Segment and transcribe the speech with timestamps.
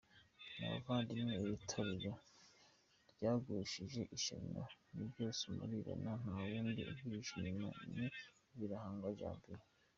[0.55, 2.13] mwabavandimwe iri torero
[3.13, 4.61] ryagushijem ishyano
[4.93, 8.07] ibibyose muribonamo ntawundi ubyihishe inyuma ni
[8.57, 9.61] Birahagwa janvier.